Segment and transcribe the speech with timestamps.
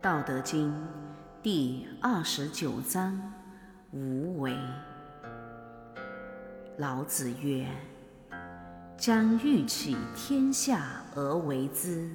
[0.00, 0.74] 道德经
[1.42, 3.32] 第二十九章：
[3.92, 4.56] 无为。
[6.78, 7.68] 老子曰
[8.98, 12.10] ：“将欲取天下而为之，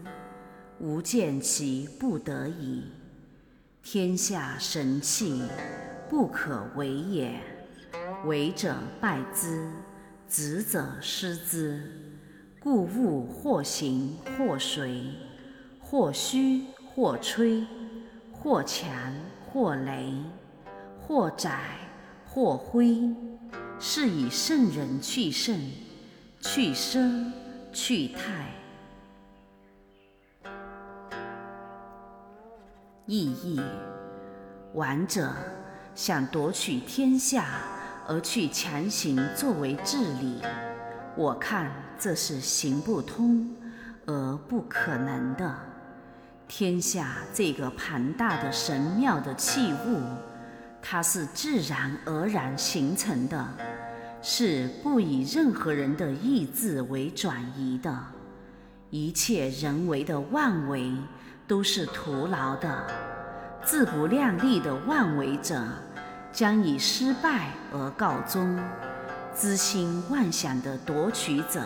[0.80, 2.92] 吾见其不得已。
[3.82, 5.42] 天下神器，
[6.10, 7.40] 不可为也。
[8.26, 9.72] 为者败之，
[10.28, 11.82] 执者失之。
[12.60, 15.04] 故物或行或随，
[15.80, 17.66] 或虚或吹。”
[18.40, 18.88] 或强
[19.52, 20.24] 或羸，
[21.02, 21.60] 或窄
[22.24, 23.14] 或灰，
[23.80, 25.60] 是以圣人去圣，
[26.40, 27.32] 去奢，
[27.74, 28.52] 去泰。
[33.08, 33.60] 意义：
[34.74, 35.34] 王者
[35.98, 37.46] 想夺取天下
[38.08, 40.40] 而去强行作为治理，
[41.16, 43.50] 我看这是行不通
[44.06, 45.56] 而不可能的。
[46.48, 50.00] 天下这个庞大的神妙的器物，
[50.84, 53.44] 它是自然而然形成的，
[54.22, 57.98] 是不以任何人的意志为转移的。
[58.92, 60.94] 一切人为的妄为
[61.48, 62.86] 都是徒劳的。
[63.66, 65.62] 自不量力的妄为者，
[66.32, 68.58] 将以失败而告终；
[69.36, 71.64] 知心妄想的夺取者，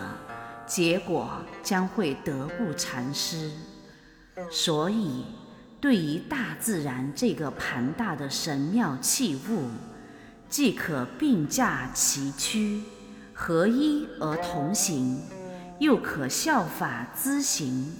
[0.66, 3.50] 结果将会得不偿失。
[4.50, 5.24] 所以，
[5.80, 9.68] 对于大自然这个庞大的神妙器物，
[10.48, 12.82] 既可并驾齐驱，
[13.34, 15.20] 合一而同行，
[15.78, 17.94] 又可效法知行，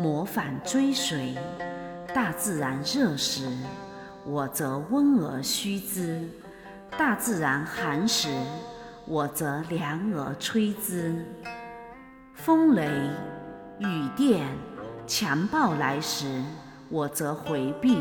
[0.00, 1.36] 模仿追随。
[2.14, 3.48] 大自然热时，
[4.28, 6.28] 我则温而虚之；
[6.98, 8.28] 大自然寒时，
[9.06, 11.24] 我则凉而吹之。
[12.34, 12.86] 风雷、
[13.78, 14.46] 雨电。
[15.06, 16.42] 强暴来时，
[16.90, 17.96] 我则回避；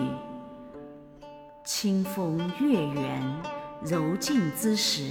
[1.63, 3.23] 清风月圆，
[3.81, 5.09] 柔静之时，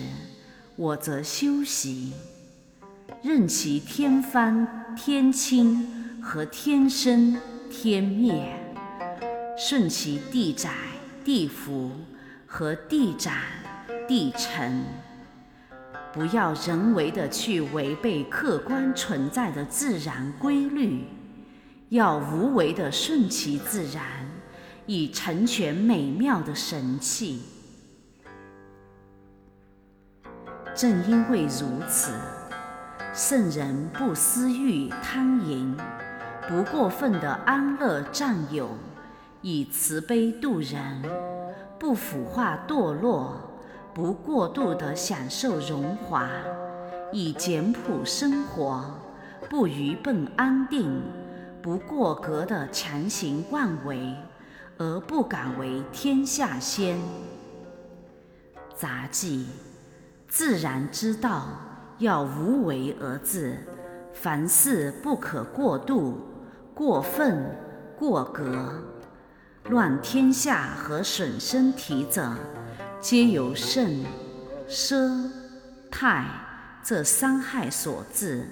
[0.77, 2.13] 我则休息。
[3.23, 8.55] 任其天翻天倾和天生天灭，
[9.57, 10.71] 顺其地载
[11.27, 11.91] 地浮
[12.47, 13.35] 和地展
[14.07, 14.85] 地沉，
[16.13, 21.05] 不要人为的去违背客观存在的自然规律。
[21.89, 24.05] 要无为的顺其自然，
[24.87, 27.43] 以成全美妙的神器。
[30.77, 32.13] 正因为如此，
[33.13, 35.77] 圣人不私欲贪淫，
[36.49, 38.71] 不过分的安乐占有，
[39.43, 41.03] 以慈悲度人，
[41.79, 43.41] 不腐化堕落，
[43.95, 46.29] 不过度的享受荣华，
[47.13, 48.85] 以简朴生活，
[49.49, 51.01] 不愚笨安定。
[51.63, 54.15] 不过格的强行妄为，
[54.79, 56.99] 而不敢为天下先。
[58.75, 59.47] 杂记：
[60.29, 61.47] 自然之道
[61.99, 63.59] 要无为而治，
[64.13, 66.21] 凡事不可过度、
[66.75, 67.57] 过分、
[67.99, 68.96] 过格。
[69.69, 72.33] 乱天下和损身体者，
[73.01, 74.05] 皆由肾、
[74.69, 75.31] 奢、
[75.91, 76.25] 泰
[76.85, 78.49] 这三害所致。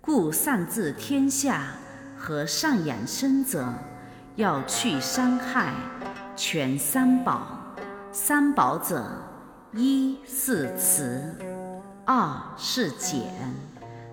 [0.00, 1.66] 故善治天下。
[2.22, 3.72] 和善养生者，
[4.36, 5.72] 要去伤害，
[6.36, 7.56] 全三宝。
[8.12, 9.10] 三宝者，
[9.72, 11.34] 一是慈，
[12.04, 13.22] 二是俭，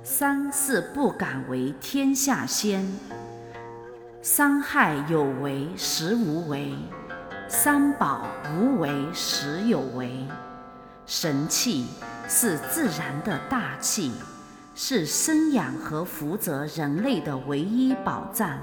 [0.06, 2.90] 三是不敢为天下先。
[4.22, 6.74] 三害有为，实无为；
[7.48, 10.26] 三宝无为，实有为。
[11.06, 11.86] 神气
[12.28, 14.12] 是自然的大气。
[14.80, 18.60] 是生养和福泽人类的唯一保障。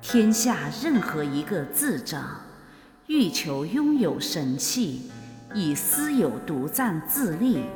[0.00, 2.16] 天下任何一个智者，
[3.06, 5.10] 欲求拥有神器，
[5.52, 7.66] 以私有独占自立，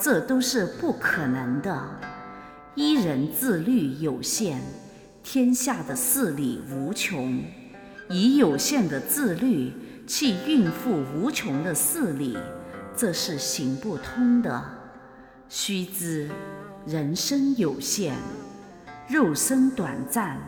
[0.00, 1.76] 这都是不可能的。
[2.76, 4.62] 一人自律有限，
[5.30, 7.38] 天下的势力无穷，
[8.08, 9.70] 以有限的自律
[10.06, 12.34] 去应付无穷的势力，
[12.96, 14.64] 这是行不通的。
[15.46, 16.30] 须知。
[16.86, 18.14] 人生有限，
[19.06, 20.38] 肉身短暂，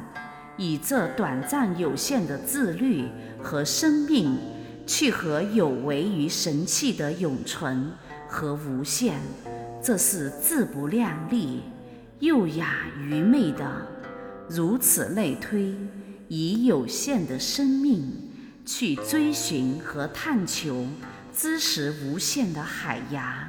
[0.57, 3.05] 以这短暂有限的自律
[3.43, 4.39] 和生命，
[4.87, 7.93] 去和有为于神气的永存
[8.27, 9.19] 和无限，
[9.83, 11.65] 这是自不量力、
[12.21, 14.00] 幼雅愚昧的。
[14.53, 15.77] 如此类推，
[16.27, 18.33] 以有限的生命
[18.67, 20.89] 去追寻和探求
[21.33, 23.49] 知识无限的海洋，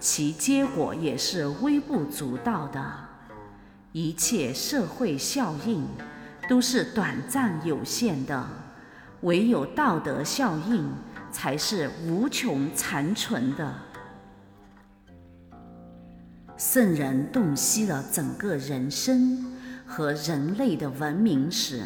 [0.00, 2.84] 其结果也是微不足道的。
[3.92, 5.86] 一切社会效应
[6.48, 8.44] 都是短暂有限的，
[9.20, 10.92] 唯有道德效应
[11.30, 13.72] 才是无穷残存的。
[16.56, 19.49] 圣人洞悉了整个人生
[19.90, 21.82] 和人类的文明史。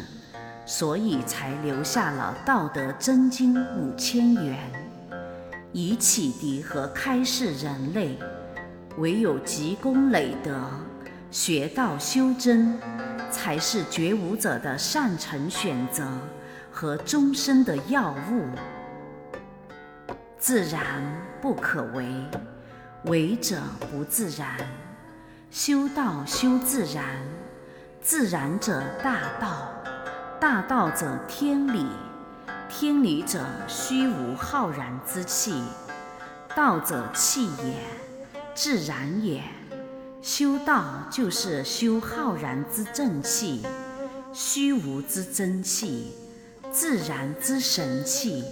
[0.67, 4.57] 所以才留下了《道德真经》五千元，
[5.71, 8.17] 以启迪和开示人类。
[8.97, 10.59] 唯有积功累德、
[11.29, 12.79] 学道修真，
[13.29, 16.03] 才是觉悟者的善成选择
[16.71, 18.47] 和终身的要务。
[20.39, 20.81] 自然
[21.39, 22.07] 不可为，
[23.03, 23.61] 为者
[23.91, 24.57] 不自然。
[25.51, 27.03] 修道修自然，
[28.05, 29.71] 自然者大道。
[30.39, 31.87] 大道者天理，
[32.69, 35.63] 天理者虚无浩然之气，
[36.55, 37.81] 道者气也，
[38.53, 39.41] 自然也。
[40.21, 43.65] 修道就是修浩然之正气，
[44.31, 46.15] 虚无之真气，
[46.71, 48.43] 自然之神气。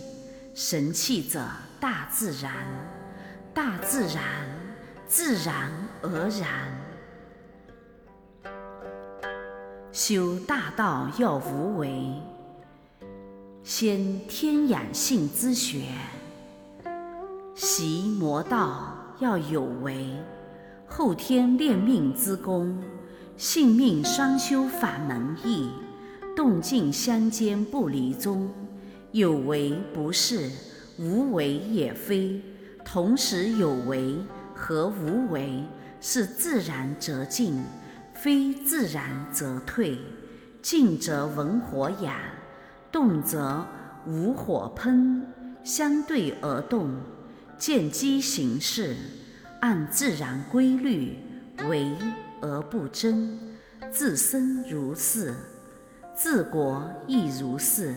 [0.56, 1.46] 神气者
[1.80, 2.52] 大自然，
[3.54, 4.24] 大自然
[5.08, 5.70] 自然
[6.02, 6.83] 而然。
[9.94, 12.12] 修大道要无为，
[13.64, 15.82] 先天养性之学；
[17.54, 20.12] 习魔道要有为，
[20.88, 22.84] 后天练命之功。
[23.38, 25.70] 性命双修法门易，
[26.36, 28.50] 动静相兼不离宗。
[29.12, 30.50] 有为不是，
[30.98, 32.42] 无为也非。
[32.84, 34.18] 同时有为
[34.56, 35.64] 和无为
[36.02, 37.64] 是自然则静。
[38.24, 40.00] 非自然则退，
[40.62, 42.16] 静则文火养，
[42.90, 43.68] 动则
[44.08, 45.28] 无火喷，
[45.62, 46.90] 相对而动，
[47.58, 48.96] 见机行事，
[49.60, 51.18] 按自然规律
[51.68, 51.92] 为
[52.40, 53.38] 而不争，
[53.92, 55.36] 自身如是，
[56.16, 57.94] 治国亦如是。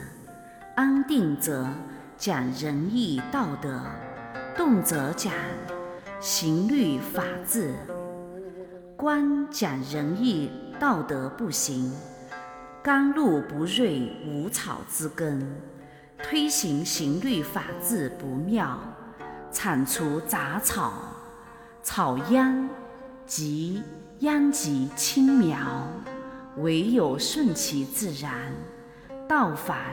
[0.75, 1.69] 安定则
[2.19, 3.81] 讲仁义道德，
[4.56, 5.32] 动则讲
[6.20, 7.72] 刑律法治。
[8.96, 10.50] 观讲仁义
[10.81, 11.93] 道德不行，
[12.82, 15.38] 甘露不润无草之根；
[16.22, 18.81] 推行刑律法治不妙，
[19.52, 20.94] 铲除杂草，
[21.82, 22.66] 草殃
[23.26, 23.82] 及
[24.20, 25.58] 殃及青苗，
[26.56, 28.50] 唯有顺其自然，
[29.28, 29.93] 道法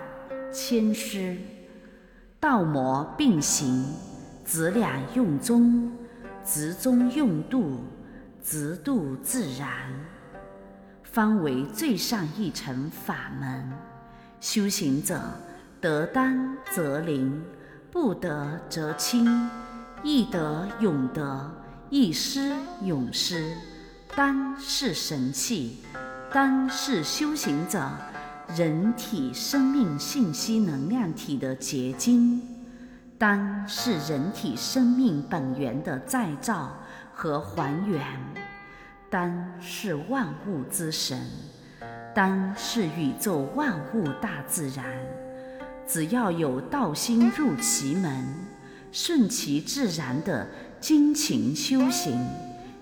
[0.49, 1.45] 谦虚，
[2.39, 3.85] 道魔并行，
[4.45, 5.91] 子两用中，
[6.45, 7.79] 直中用度。
[8.43, 9.69] 直度自然，
[11.01, 13.71] 方为最上一层法门。
[14.41, 15.17] 修行者
[15.79, 17.41] 得当则灵，
[17.89, 19.25] 不得则清；
[20.03, 21.49] 易得永得，
[21.89, 23.55] 一失永失。
[24.13, 25.77] 当是神器，
[26.29, 27.89] 当是修行者
[28.57, 32.41] 人体生命信息能量体的结晶，
[33.17, 36.75] 当是人体生命本源的再造。
[37.13, 38.01] 和还原，
[39.09, 39.31] 当
[39.61, 41.19] 是万物之神，
[42.13, 44.85] 当是宇宙万物大自然。
[45.87, 48.25] 只要有道心入其门，
[48.91, 50.47] 顺其自然的
[50.79, 52.17] 精勤修行，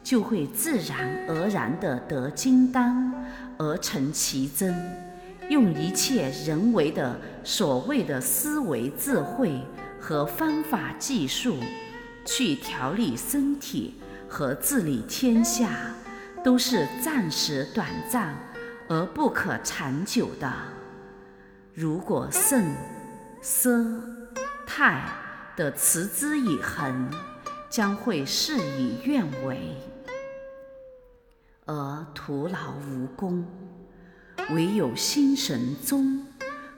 [0.04, 3.14] 就会自然而然的得金丹
[3.58, 4.74] 而成其真。
[5.50, 9.62] 用一切人为的所谓的思维智慧
[10.00, 11.58] 和方法技术，
[12.24, 13.96] 去调理身体。
[14.32, 15.94] 和治理天下，
[16.42, 18.34] 都是暂时短暂
[18.88, 20.50] 而不可长久的。
[21.74, 22.74] 如果圣、
[23.44, 24.02] 奢、
[24.66, 25.04] 泰
[25.58, 27.12] 的持之以恒，
[27.70, 29.76] 将会事与愿违，
[31.66, 33.46] 而徒劳无功。
[34.52, 36.26] 唯有心神宗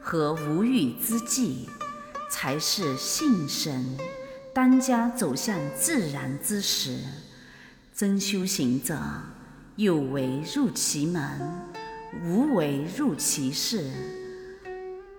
[0.02, 1.70] 和无欲之际，
[2.32, 3.96] 才是信神
[4.56, 6.98] 当家走向自然之时。
[7.96, 8.98] 真修行者，
[9.76, 11.22] 有为入其门，
[12.26, 13.88] 无为入其事，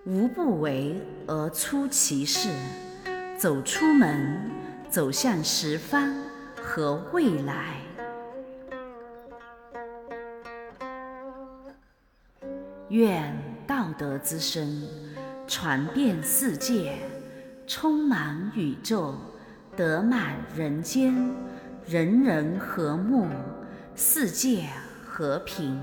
[0.04, 2.48] 无不为而出其事。
[3.38, 4.50] 走出门，
[4.90, 6.20] 走向十方
[6.60, 7.76] 和未来。
[12.88, 13.32] 愿
[13.68, 14.82] 道德之声
[15.46, 16.98] 传遍世界，
[17.68, 19.14] 充满宇宙，
[19.76, 21.14] 得满人间。
[21.86, 23.28] 人人和睦，
[23.94, 24.64] 世界
[25.06, 25.78] 和平。